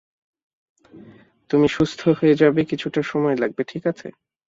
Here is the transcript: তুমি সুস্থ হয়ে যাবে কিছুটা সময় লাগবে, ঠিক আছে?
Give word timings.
তুমি 1.49 1.67
সুস্থ 1.67 2.01
হয়ে 2.19 2.35
যাবে 2.35 2.61
কিছুটা 2.71 3.01
সময় 3.03 3.35
লাগবে, 3.35 3.61
ঠিক 3.63 3.83
আছে? 3.91 4.07